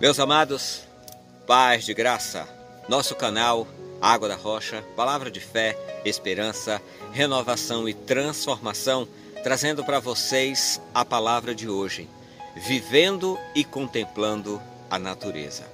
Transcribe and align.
Meus 0.00 0.20
amados, 0.20 0.82
paz 1.44 1.84
de 1.84 1.92
graça, 1.92 2.48
nosso 2.88 3.16
canal 3.16 3.66
Água 4.00 4.28
da 4.28 4.36
Rocha, 4.36 4.80
palavra 4.94 5.28
de 5.28 5.40
fé, 5.40 5.76
esperança, 6.04 6.80
renovação 7.10 7.88
e 7.88 7.92
transformação, 7.92 9.08
trazendo 9.42 9.84
para 9.84 9.98
vocês 9.98 10.80
a 10.94 11.04
palavra 11.04 11.52
de 11.52 11.68
hoje, 11.68 12.08
vivendo 12.54 13.36
e 13.56 13.64
contemplando 13.64 14.62
a 14.88 15.00
natureza. 15.00 15.64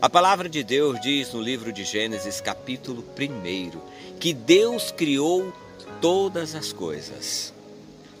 A 0.00 0.08
palavra 0.08 0.48
de 0.48 0.62
Deus 0.62 1.00
diz 1.00 1.32
no 1.32 1.40
livro 1.40 1.72
de 1.72 1.82
Gênesis, 1.82 2.40
capítulo 2.40 3.04
1, 3.18 3.80
que 4.20 4.32
Deus 4.32 4.92
criou 4.92 5.52
todas 6.00 6.54
as 6.54 6.72
coisas. 6.72 7.52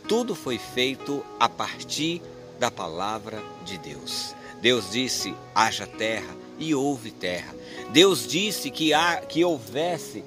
Tudo 0.08 0.34
foi 0.34 0.58
feito 0.58 1.24
a 1.38 1.48
partir 1.48 2.20
da 2.58 2.68
palavra 2.68 3.40
de 3.64 3.78
Deus. 3.78 4.34
Deus 4.62 4.92
disse: 4.92 5.34
haja 5.52 5.88
terra 5.88 6.36
e 6.56 6.72
houve 6.72 7.10
terra. 7.10 7.52
Deus 7.90 8.26
disse 8.26 8.70
que, 8.70 8.94
há, 8.94 9.16
que 9.16 9.44
houvesse 9.44 10.24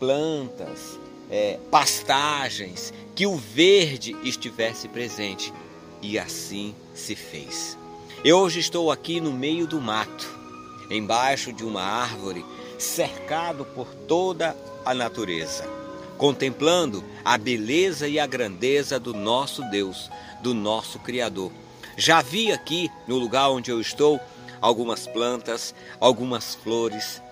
plantas, 0.00 0.98
é, 1.30 1.58
pastagens, 1.70 2.92
que 3.14 3.26
o 3.26 3.36
verde 3.36 4.16
estivesse 4.24 4.88
presente. 4.88 5.52
E 6.00 6.18
assim 6.18 6.74
se 6.94 7.14
fez. 7.14 7.76
Eu 8.24 8.38
hoje 8.38 8.60
estou 8.60 8.90
aqui 8.90 9.20
no 9.20 9.32
meio 9.32 9.66
do 9.66 9.78
mato, 9.78 10.26
embaixo 10.90 11.52
de 11.52 11.62
uma 11.62 11.82
árvore, 11.82 12.44
cercado 12.78 13.64
por 13.64 13.86
toda 14.08 14.56
a 14.86 14.94
natureza, 14.94 15.68
contemplando 16.16 17.04
a 17.22 17.36
beleza 17.36 18.08
e 18.08 18.18
a 18.18 18.26
grandeza 18.26 18.98
do 18.98 19.12
nosso 19.12 19.62
Deus, 19.70 20.10
do 20.42 20.54
nosso 20.54 20.98
Criador 20.98 21.52
já 21.96 22.20
vi 22.20 22.52
aqui 22.52 22.90
no 23.06 23.16
lugar 23.16 23.48
onde 23.50 23.70
eu 23.70 23.80
estou 23.80 24.20
algumas 24.60 25.06
plantas, 25.06 25.74
algumas 26.00 26.54
flores, 26.54 27.22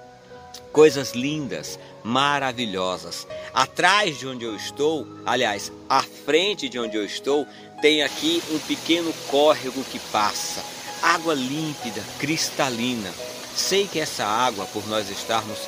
coisas 0.72 1.12
lindas, 1.12 1.78
maravilhosas. 2.02 3.26
Atrás 3.52 4.18
de 4.18 4.26
onde 4.26 4.44
eu 4.44 4.56
estou, 4.56 5.06
aliás, 5.24 5.72
à 5.88 6.02
frente 6.02 6.68
de 6.68 6.78
onde 6.78 6.96
eu 6.96 7.04
estou, 7.04 7.46
tem 7.80 8.02
aqui 8.02 8.42
um 8.50 8.58
pequeno 8.60 9.12
córrego 9.28 9.82
que 9.84 9.98
passa. 10.10 10.62
Água 11.02 11.34
límpida, 11.34 12.02
cristalina. 12.18 13.12
Sei 13.54 13.86
que 13.86 14.00
essa 14.00 14.24
água, 14.24 14.66
por 14.66 14.86
nós 14.88 15.10
estarmos 15.10 15.58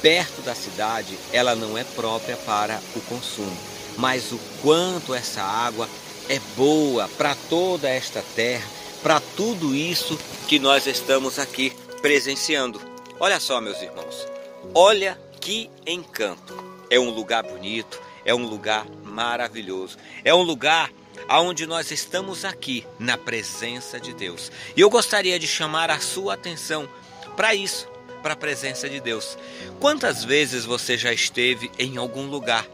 perto 0.00 0.42
da 0.42 0.54
cidade, 0.54 1.18
ela 1.32 1.54
não 1.54 1.76
é 1.76 1.82
própria 1.82 2.36
para 2.36 2.80
o 2.94 3.00
consumo, 3.02 3.56
mas 3.96 4.32
o 4.32 4.38
quanto 4.62 5.14
essa 5.14 5.42
água 5.42 5.88
é 6.28 6.38
boa 6.56 7.08
para 7.16 7.34
toda 7.48 7.88
esta 7.88 8.22
terra, 8.34 8.66
para 9.02 9.20
tudo 9.20 9.74
isso 9.74 10.18
que 10.48 10.58
nós 10.58 10.86
estamos 10.86 11.38
aqui 11.38 11.72
presenciando. 12.00 12.80
Olha 13.20 13.38
só, 13.38 13.60
meus 13.60 13.80
irmãos, 13.82 14.26
olha 14.74 15.18
que 15.40 15.70
encanto. 15.86 16.54
É 16.90 16.98
um 16.98 17.10
lugar 17.10 17.42
bonito, 17.42 18.00
é 18.24 18.34
um 18.34 18.46
lugar 18.46 18.86
maravilhoso, 19.02 19.96
é 20.22 20.34
um 20.34 20.42
lugar 20.42 20.90
aonde 21.28 21.66
nós 21.66 21.90
estamos 21.90 22.44
aqui 22.44 22.86
na 22.98 23.16
presença 23.16 23.98
de 23.98 24.12
Deus. 24.12 24.52
E 24.76 24.80
eu 24.80 24.90
gostaria 24.90 25.38
de 25.38 25.46
chamar 25.46 25.90
a 25.90 26.00
sua 26.00 26.34
atenção 26.34 26.88
para 27.36 27.54
isso, 27.54 27.88
para 28.22 28.34
a 28.34 28.36
presença 28.36 28.88
de 28.88 29.00
Deus. 29.00 29.36
Quantas 29.80 30.24
vezes 30.24 30.64
você 30.64 30.96
já 30.96 31.12
esteve 31.12 31.70
em 31.78 31.96
algum 31.96 32.26
lugar 32.26 32.66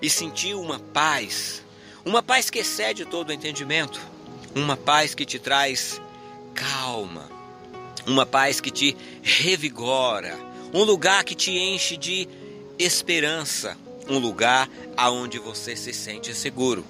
e 0.00 0.08
sentiu 0.08 0.60
uma 0.60 0.78
paz, 0.78 1.62
uma 2.06 2.22
paz 2.22 2.48
que 2.48 2.60
excede 2.60 3.04
todo 3.04 3.30
o 3.30 3.32
entendimento. 3.32 4.00
Uma 4.54 4.76
paz 4.76 5.12
que 5.12 5.26
te 5.26 5.40
traz 5.40 6.00
calma. 6.54 7.28
Uma 8.06 8.24
paz 8.24 8.60
que 8.60 8.70
te 8.70 8.96
revigora. 9.22 10.38
Um 10.72 10.84
lugar 10.84 11.24
que 11.24 11.34
te 11.34 11.58
enche 11.58 11.96
de 11.96 12.28
esperança. 12.78 13.76
Um 14.08 14.18
lugar 14.18 14.70
aonde 14.96 15.40
você 15.40 15.74
se 15.74 15.92
sente 15.92 16.32
seguro. 16.32 16.86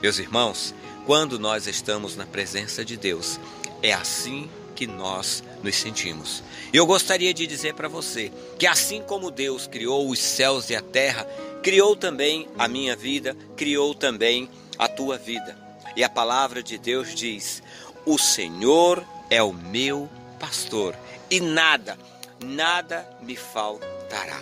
Meus 0.00 0.18
irmãos, 0.18 0.74
quando 1.04 1.38
nós 1.38 1.66
estamos 1.66 2.16
na 2.16 2.24
presença 2.24 2.82
de 2.82 2.96
Deus, 2.96 3.38
é 3.82 3.92
assim 3.92 4.48
que 4.74 4.86
nós 4.86 5.44
nos 5.62 5.76
sentimos. 5.76 6.42
Eu 6.72 6.86
gostaria 6.86 7.34
de 7.34 7.46
dizer 7.46 7.74
para 7.74 7.88
você 7.88 8.32
que 8.58 8.66
assim 8.66 9.02
como 9.02 9.30
Deus 9.30 9.66
criou 9.66 10.08
os 10.08 10.18
céus 10.18 10.70
e 10.70 10.74
a 10.74 10.80
terra, 10.80 11.26
criou 11.62 11.94
também 11.94 12.48
a 12.58 12.66
minha 12.68 12.96
vida, 12.96 13.36
criou 13.56 13.94
também 13.94 14.48
a 14.78 14.88
tua 14.88 15.18
vida. 15.18 15.56
E 15.96 16.04
a 16.04 16.08
palavra 16.08 16.62
de 16.62 16.78
Deus 16.78 17.14
diz: 17.14 17.62
O 18.04 18.18
Senhor 18.18 19.04
é 19.28 19.42
o 19.42 19.52
meu 19.52 20.08
pastor 20.38 20.96
e 21.30 21.40
nada, 21.40 21.98
nada 22.40 23.08
me 23.22 23.36
faltará. 23.36 24.40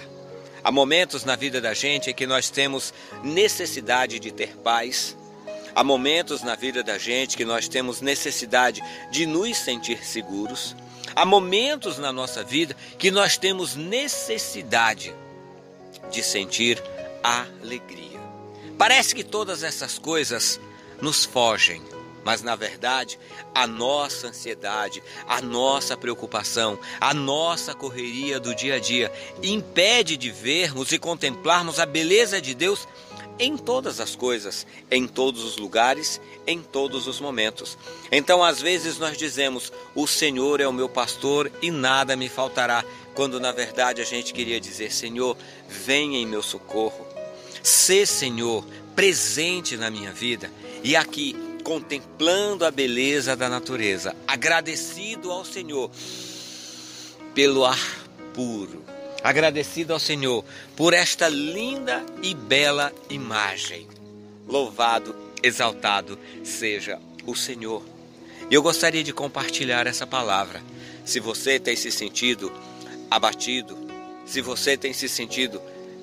Há 0.62 0.72
momentos 0.72 1.24
na 1.24 1.36
vida 1.36 1.60
da 1.60 1.74
gente 1.74 2.10
em 2.10 2.14
que 2.14 2.26
nós 2.26 2.50
temos 2.50 2.92
necessidade 3.22 4.18
de 4.18 4.30
ter 4.30 4.56
paz. 4.56 5.16
Há 5.74 5.84
momentos 5.84 6.42
na 6.42 6.54
vida 6.54 6.82
da 6.82 6.98
gente 6.98 7.36
que 7.36 7.44
nós 7.44 7.68
temos 7.68 8.00
necessidade 8.00 8.82
de 9.10 9.26
nos 9.26 9.56
sentir 9.56 10.04
seguros. 10.04 10.74
Há 11.14 11.24
momentos 11.24 11.98
na 11.98 12.12
nossa 12.12 12.42
vida 12.42 12.76
que 12.98 13.10
nós 13.10 13.36
temos 13.38 13.76
necessidade 13.76 15.14
de 16.10 16.22
sentir 16.22 16.82
alegria. 17.22 18.20
Parece 18.76 19.14
que 19.14 19.24
todas 19.24 19.62
essas 19.62 19.98
coisas 19.98 20.60
nos 21.00 21.24
fogem, 21.24 21.82
mas 22.24 22.42
na 22.42 22.54
verdade, 22.54 23.18
a 23.54 23.66
nossa 23.66 24.28
ansiedade, 24.28 25.02
a 25.26 25.40
nossa 25.40 25.96
preocupação, 25.96 26.78
a 27.00 27.14
nossa 27.14 27.74
correria 27.74 28.38
do 28.38 28.54
dia 28.54 28.74
a 28.74 28.78
dia 28.78 29.10
impede 29.42 30.16
de 30.16 30.30
vermos 30.30 30.92
e 30.92 30.98
contemplarmos 30.98 31.80
a 31.80 31.86
beleza 31.86 32.40
de 32.40 32.54
Deus 32.54 32.86
em 33.38 33.56
todas 33.56 34.00
as 34.00 34.16
coisas, 34.16 34.66
em 34.90 35.06
todos 35.06 35.44
os 35.44 35.56
lugares, 35.56 36.20
em 36.46 36.60
todos 36.60 37.06
os 37.06 37.20
momentos. 37.20 37.78
Então, 38.10 38.42
às 38.42 38.60
vezes 38.60 38.98
nós 38.98 39.16
dizemos: 39.16 39.72
"O 39.94 40.06
Senhor 40.06 40.60
é 40.60 40.66
o 40.66 40.72
meu 40.72 40.88
pastor 40.88 41.50
e 41.62 41.70
nada 41.70 42.16
me 42.16 42.28
faltará", 42.28 42.84
quando 43.14 43.40
na 43.40 43.52
verdade 43.52 44.02
a 44.02 44.04
gente 44.04 44.32
queria 44.32 44.60
dizer: 44.60 44.92
"Senhor, 44.92 45.36
venha 45.68 46.18
em 46.18 46.26
meu 46.26 46.42
socorro". 46.42 47.06
Sê, 47.68 48.06
Senhor, 48.06 48.64
presente 48.96 49.76
na 49.76 49.90
minha 49.90 50.10
vida 50.10 50.50
e 50.82 50.96
aqui 50.96 51.36
contemplando 51.62 52.64
a 52.64 52.70
beleza 52.70 53.36
da 53.36 53.46
natureza, 53.46 54.16
agradecido 54.26 55.30
ao 55.30 55.44
Senhor 55.44 55.90
pelo 57.34 57.66
ar 57.66 57.78
puro, 58.32 58.82
agradecido 59.22 59.92
ao 59.92 59.98
Senhor 59.98 60.42
por 60.74 60.94
esta 60.94 61.28
linda 61.28 62.02
e 62.22 62.34
bela 62.34 62.90
imagem. 63.10 63.86
Louvado, 64.46 65.14
exaltado 65.42 66.18
seja 66.42 66.98
o 67.26 67.36
Senhor. 67.36 67.84
Eu 68.50 68.62
gostaria 68.62 69.04
de 69.04 69.12
compartilhar 69.12 69.86
essa 69.86 70.06
palavra. 70.06 70.62
Se 71.04 71.20
você 71.20 71.60
tem 71.60 71.76
se 71.76 71.92
sentido 71.92 72.50
abatido, 73.10 73.76
se 74.24 74.40
você 74.40 74.74
tem 74.74 74.94
se 74.94 75.06
sentido 75.06 75.60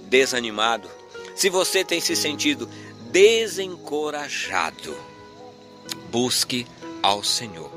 desanimado, 0.07 0.87
se 1.35 1.50
você 1.50 1.84
tem 1.84 2.00
se 2.00 2.16
sentido 2.16 2.69
desencorajado, 3.12 4.97
busque 6.09 6.66
ao 7.03 7.23
Senhor. 7.23 7.72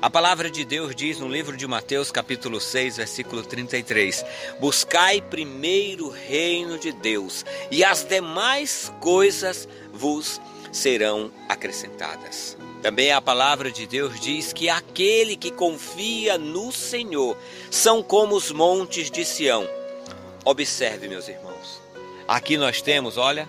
A 0.00 0.10
palavra 0.10 0.50
de 0.50 0.64
Deus 0.64 0.96
diz 0.96 1.20
no 1.20 1.28
livro 1.28 1.56
de 1.56 1.64
Mateus, 1.66 2.10
capítulo 2.10 2.60
6, 2.60 2.96
versículo 2.96 3.42
33: 3.42 4.24
Buscai 4.58 5.20
primeiro 5.20 6.06
o 6.06 6.10
reino 6.10 6.76
de 6.76 6.90
Deus, 6.90 7.44
e 7.70 7.84
as 7.84 8.02
demais 8.02 8.92
coisas 9.00 9.68
vos 9.92 10.40
serão 10.72 11.30
acrescentadas. 11.48 12.56
Também 12.82 13.12
a 13.12 13.22
palavra 13.22 13.70
de 13.70 13.86
Deus 13.86 14.18
diz 14.18 14.52
que 14.52 14.68
aquele 14.68 15.36
que 15.36 15.52
confia 15.52 16.36
no 16.36 16.72
Senhor 16.72 17.36
são 17.70 18.02
como 18.02 18.34
os 18.34 18.50
montes 18.50 19.08
de 19.08 19.24
Sião. 19.24 19.68
Observe, 20.44 21.06
meus 21.06 21.28
irmãos, 21.28 21.51
Aqui 22.32 22.56
nós 22.56 22.80
temos, 22.80 23.18
olha, 23.18 23.46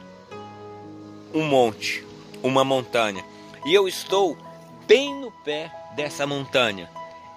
um 1.34 1.42
monte, 1.46 2.06
uma 2.44 2.66
montanha. 2.66 3.24
E 3.66 3.74
eu 3.74 3.88
estou 3.88 4.38
bem 4.86 5.16
no 5.22 5.32
pé 5.32 5.72
dessa 5.96 6.28
montanha. 6.28 6.92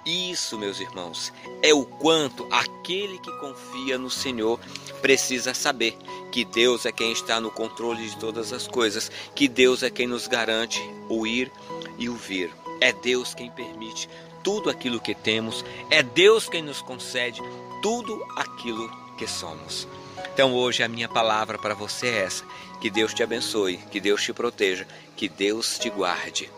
Isso, 0.05 0.59
meus 0.59 0.81
irmãos, 0.81 1.33
é 1.63 1.73
o 1.73 1.85
quanto 1.85 2.49
aquele 2.51 3.17
que 3.21 3.31
confia 3.39 3.97
no 3.97 4.11
Senhor 4.11 4.59
precisa 5.01 5.55
saber 5.55 5.97
que 6.33 6.45
Deus 6.45 6.85
é 6.85 6.91
quem 6.91 7.13
está 7.13 7.41
no 7.41 7.53
controle 7.53 8.09
de 8.09 8.17
todas 8.17 8.53
as 8.53 8.67
coisas, 8.67 9.09
que 9.33 9.47
Deus 9.47 9.85
é 9.85 9.89
quem 9.89 10.09
nos 10.09 10.27
garante 10.27 10.83
o 11.09 11.29
ir 11.29 11.53
e 11.97 12.09
o 12.09 12.17
vir. 12.17 12.51
É 12.81 12.93
Deus 12.93 13.35
quem 13.35 13.53
permite 13.53 14.11
tudo 14.43 14.69
aquilo 14.69 14.99
que 14.99 15.15
temos, 15.15 15.65
é 15.93 16.03
Deus 16.03 16.49
quem 16.49 16.63
nos 16.63 16.83
concede 16.83 17.41
tudo 17.83 18.21
aquilo 18.37 18.91
que 19.17 19.29
somos. 19.29 19.87
Então 20.33 20.55
hoje 20.55 20.83
a 20.83 20.89
minha 20.89 21.09
palavra 21.09 21.59
para 21.59 21.75
você 21.75 22.07
é 22.07 22.25
essa: 22.25 22.45
que 22.81 22.91
Deus 22.91 23.15
te 23.15 23.23
abençoe, 23.23 23.79
que 23.91 24.01
Deus 24.01 24.23
te 24.23 24.33
proteja, 24.33 24.87
que 25.17 25.29
Deus 25.29 25.79
te 25.79 25.91
guarde. 25.91 26.51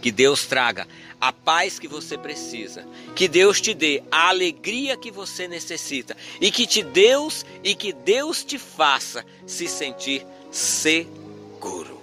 Que 0.00 0.10
Deus 0.10 0.46
traga 0.46 0.86
a 1.20 1.32
paz 1.32 1.78
que 1.78 1.88
você 1.88 2.16
precisa, 2.16 2.86
que 3.14 3.26
Deus 3.26 3.60
te 3.60 3.74
dê 3.74 4.02
a 4.10 4.28
alegria 4.28 4.96
que 4.96 5.10
você 5.10 5.48
necessita 5.48 6.16
e 6.40 6.50
que 6.50 6.66
te 6.66 6.82
Deus 6.82 7.44
e 7.64 7.74
que 7.74 7.92
Deus 7.92 8.44
te 8.44 8.58
faça 8.58 9.24
se 9.46 9.66
sentir 9.66 10.24
seguro. 10.50 12.00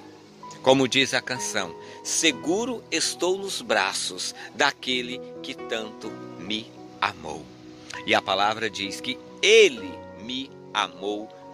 Como 0.61 0.87
diz 0.87 1.13
a 1.13 1.21
canção, 1.21 1.75
seguro 2.03 2.83
estou 2.91 3.37
nos 3.37 3.61
braços 3.61 4.33
daquele 4.55 5.21
que 5.41 5.53
tanto 5.53 6.09
me 6.39 6.71
amou. 6.99 7.45
E 8.05 8.15
a 8.15 8.21
palavra 8.21 8.69
diz 8.69 8.99
que 8.99 9.17
ele 9.41 9.91
me 10.23 10.49
amou 10.49 10.62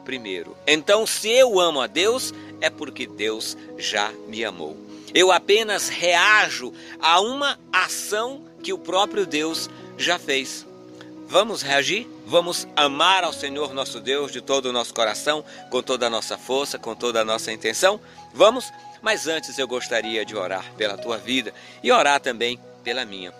primeiro. 0.06 0.58
Então, 0.66 1.06
se 1.06 1.30
eu 1.30 1.60
amo 1.60 1.82
a 1.82 1.88
Deus, 1.88 2.34
é 2.60 2.70
porque 2.70 3.06
Deus 3.06 3.56
já 3.78 4.12
me 4.28 4.44
amou. 4.44 4.76
Eu 5.14 5.32
apenas 5.32 5.88
reajo 5.88 6.74
a 7.00 7.20
uma 7.22 7.60
ação 7.72 8.44
que 8.64 8.74
o 8.74 8.78
próprio 8.78 9.26
Deus 9.26 9.70
já 9.98 10.18
fez. 10.18 10.66
Vamos 11.28 11.62
reagir? 11.62 12.08
Vamos 12.26 12.68
amar 12.76 13.24
ao 13.24 13.32
Senhor 13.32 13.72
nosso 13.74 14.00
Deus 14.00 14.32
de 14.32 14.42
todo 14.42 14.66
o 14.66 14.74
nosso 14.74 14.94
coração, 14.94 15.46
com 15.70 15.82
toda 15.82 16.08
a 16.08 16.10
nossa 16.10 16.38
força, 16.40 16.80
com 16.80 16.96
toda 16.96 17.22
a 17.22 17.26
nossa 17.26 17.52
intenção? 17.52 18.02
Vamos? 18.34 18.72
Mas 19.02 19.28
antes 19.28 19.58
eu 19.60 19.68
gostaria 19.68 20.26
de 20.26 20.36
orar 20.36 20.74
pela 20.76 20.98
tua 20.98 21.18
vida 21.18 21.54
e 21.84 21.92
orar 21.92 22.20
também 22.20 22.60
pela 22.84 23.06
minha. 23.06 23.32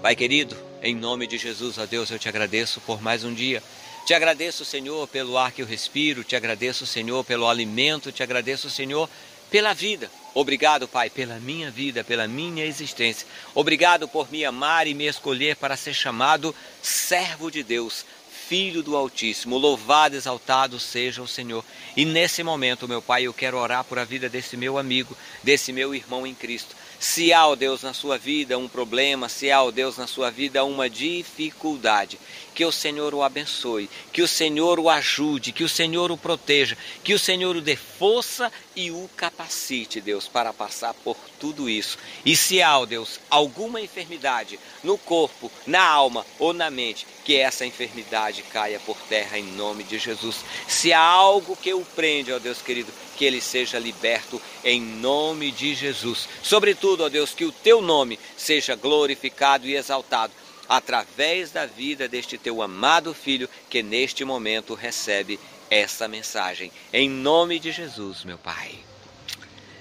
Pai 0.00 0.14
querido, 0.14 0.56
em 0.82 0.94
nome 0.94 1.26
de 1.26 1.36
Jesus, 1.36 1.78
ó 1.78 1.86
Deus, 1.86 2.10
eu 2.10 2.18
te 2.18 2.28
agradeço 2.28 2.80
por 2.80 3.02
mais 3.02 3.24
um 3.24 3.34
dia. 3.34 3.62
Te 4.04 4.12
agradeço, 4.12 4.66
Senhor, 4.66 5.08
pelo 5.08 5.38
ar 5.38 5.50
que 5.50 5.62
eu 5.62 5.66
respiro, 5.66 6.22
te 6.22 6.36
agradeço, 6.36 6.84
Senhor, 6.84 7.24
pelo 7.24 7.48
alimento, 7.48 8.12
te 8.12 8.22
agradeço, 8.22 8.68
Senhor, 8.68 9.08
pela 9.50 9.72
vida. 9.72 10.10
Obrigado, 10.34 10.86
Pai, 10.86 11.08
pela 11.08 11.40
minha 11.40 11.70
vida, 11.70 12.04
pela 12.04 12.28
minha 12.28 12.66
existência. 12.66 13.26
Obrigado 13.54 14.06
por 14.06 14.30
me 14.30 14.44
amar 14.44 14.86
e 14.86 14.92
me 14.92 15.06
escolher 15.06 15.56
para 15.56 15.74
ser 15.74 15.94
chamado 15.94 16.54
servo 16.82 17.50
de 17.50 17.62
Deus, 17.62 18.04
filho 18.46 18.82
do 18.82 18.94
Altíssimo. 18.94 19.56
Louvado, 19.56 20.16
exaltado 20.16 20.78
seja 20.78 21.22
o 21.22 21.28
Senhor. 21.28 21.64
E 21.96 22.04
nesse 22.04 22.42
momento, 22.42 22.86
meu 22.86 23.00
Pai, 23.00 23.22
eu 23.22 23.32
quero 23.32 23.56
orar 23.56 23.84
por 23.84 23.98
a 23.98 24.04
vida 24.04 24.28
desse 24.28 24.54
meu 24.54 24.76
amigo, 24.76 25.16
desse 25.42 25.72
meu 25.72 25.94
irmão 25.94 26.26
em 26.26 26.34
Cristo. 26.34 26.76
Se 26.98 27.32
há, 27.32 27.46
ó 27.46 27.54
Deus, 27.54 27.82
na 27.82 27.92
sua 27.92 28.16
vida 28.16 28.56
um 28.56 28.68
problema, 28.68 29.28
se 29.28 29.50
há, 29.50 29.62
ó 29.62 29.70
Deus, 29.70 29.96
na 29.96 30.06
sua 30.06 30.30
vida 30.30 30.64
uma 30.64 30.88
dificuldade, 30.88 32.18
que 32.54 32.64
o 32.64 32.72
Senhor 32.72 33.14
o 33.14 33.22
abençoe, 33.22 33.90
que 34.12 34.22
o 34.22 34.28
Senhor 34.28 34.78
o 34.78 34.88
ajude, 34.88 35.52
que 35.52 35.64
o 35.64 35.68
Senhor 35.68 36.10
o 36.10 36.16
proteja, 36.16 36.78
que 37.02 37.12
o 37.12 37.18
Senhor 37.18 37.56
o 37.56 37.60
dê 37.60 37.76
força 37.76 38.50
e 38.76 38.90
o 38.90 39.10
capacite, 39.16 40.00
Deus, 40.00 40.28
para 40.28 40.52
passar 40.52 40.94
por 40.94 41.16
tudo 41.38 41.68
isso. 41.68 41.98
E 42.24 42.36
se 42.36 42.62
há, 42.62 42.78
ó 42.78 42.86
Deus, 42.86 43.20
alguma 43.28 43.80
enfermidade 43.80 44.58
no 44.82 44.96
corpo, 44.96 45.50
na 45.66 45.82
alma 45.82 46.24
ou 46.38 46.52
na 46.52 46.70
mente, 46.70 47.06
que 47.24 47.36
essa 47.36 47.66
enfermidade 47.66 48.42
caia 48.42 48.80
por 48.80 48.96
terra 49.08 49.38
em 49.38 49.44
nome 49.44 49.82
de 49.84 49.98
Jesus. 49.98 50.36
Se 50.68 50.92
há 50.92 51.00
algo 51.00 51.56
que 51.56 51.72
o 51.74 51.84
prende, 51.84 52.32
ó 52.32 52.38
Deus 52.38 52.62
querido, 52.62 52.92
que 53.14 53.24
ele 53.24 53.40
seja 53.40 53.78
liberto 53.78 54.40
em 54.62 54.80
nome 54.80 55.50
de 55.50 55.74
Jesus. 55.74 56.28
Sobretudo, 56.42 57.04
ó 57.04 57.08
Deus, 57.08 57.32
que 57.32 57.44
o 57.44 57.52
teu 57.52 57.80
nome 57.80 58.18
seja 58.36 58.74
glorificado 58.74 59.66
e 59.66 59.74
exaltado 59.76 60.32
através 60.68 61.50
da 61.50 61.66
vida 61.66 62.08
deste 62.08 62.38
teu 62.38 62.62
amado 62.62 63.14
filho 63.14 63.48
que 63.68 63.82
neste 63.82 64.24
momento 64.24 64.74
recebe 64.74 65.38
essa 65.70 66.08
mensagem. 66.08 66.70
Em 66.92 67.08
nome 67.08 67.58
de 67.58 67.72
Jesus, 67.72 68.24
meu 68.24 68.38
Pai. 68.38 68.78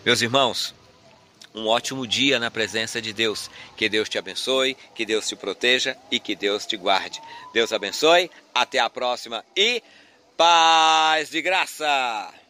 Meus 0.06 0.22
irmãos, 0.22 0.74
um 1.54 1.68
ótimo 1.68 2.08
dia 2.08 2.40
na 2.40 2.50
presença 2.50 3.02
de 3.02 3.14
Deus. 3.14 3.50
Que 3.78 3.88
Deus 3.88 4.10
te 4.10 4.18
abençoe, 4.18 4.76
que 4.96 5.06
Deus 5.06 5.28
te 5.28 5.36
proteja 5.36 5.96
e 6.10 6.20
que 6.20 6.36
Deus 6.36 6.66
te 6.66 6.76
guarde. 6.76 7.22
Deus 7.54 7.72
abençoe, 7.72 8.30
até 8.54 8.80
a 8.80 8.90
próxima 8.90 9.46
e 9.56 9.82
paz 10.36 11.30
de 11.30 11.42
graça! 11.42 12.43